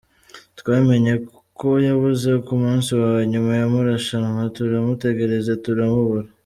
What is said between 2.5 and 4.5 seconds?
munsi wa nyuma w’amarushanwa,